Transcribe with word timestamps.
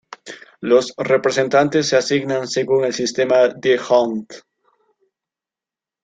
Los 0.61 0.95
representantes 0.97 1.89
se 1.89 1.95
asignan 1.95 2.47
según 2.47 2.85
el 2.85 2.93
sistema 2.95 3.43
d'Hondt. 3.49 4.39